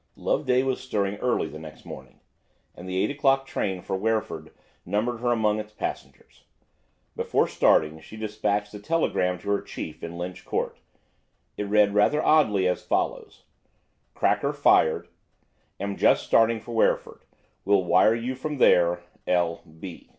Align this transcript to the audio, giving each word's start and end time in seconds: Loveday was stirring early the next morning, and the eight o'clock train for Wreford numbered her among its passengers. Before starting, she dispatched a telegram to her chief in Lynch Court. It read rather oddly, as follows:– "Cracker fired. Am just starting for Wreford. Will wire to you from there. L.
Loveday 0.15 0.63
was 0.63 0.81
stirring 0.81 1.17
early 1.17 1.47
the 1.47 1.59
next 1.59 1.85
morning, 1.85 2.21
and 2.73 2.89
the 2.89 2.97
eight 2.97 3.11
o'clock 3.11 3.45
train 3.45 3.83
for 3.83 3.95
Wreford 3.95 4.49
numbered 4.83 5.19
her 5.19 5.31
among 5.31 5.59
its 5.59 5.71
passengers. 5.73 6.43
Before 7.15 7.47
starting, 7.47 7.99
she 8.01 8.17
dispatched 8.17 8.73
a 8.73 8.79
telegram 8.79 9.37
to 9.37 9.51
her 9.51 9.61
chief 9.61 10.03
in 10.03 10.17
Lynch 10.17 10.43
Court. 10.43 10.79
It 11.55 11.65
read 11.67 11.93
rather 11.93 12.19
oddly, 12.25 12.67
as 12.67 12.81
follows:– 12.83 13.43
"Cracker 14.15 14.53
fired. 14.53 15.07
Am 15.79 15.95
just 15.97 16.23
starting 16.25 16.59
for 16.61 16.73
Wreford. 16.73 17.19
Will 17.63 17.83
wire 17.83 18.15
to 18.15 18.21
you 18.23 18.33
from 18.33 18.57
there. 18.57 19.03
L. 19.27 19.61